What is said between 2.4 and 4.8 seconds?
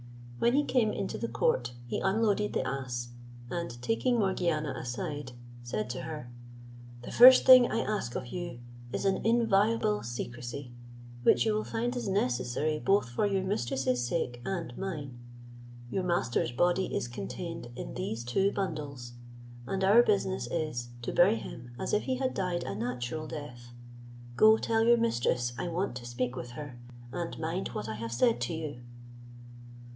the ass, and taking Morgiana